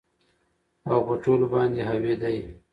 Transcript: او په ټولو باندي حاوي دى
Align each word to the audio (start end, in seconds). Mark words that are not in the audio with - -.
او 0.89 0.99
په 1.07 1.13
ټولو 1.23 1.45
باندي 1.53 1.81
حاوي 1.87 2.13
دى 2.21 2.37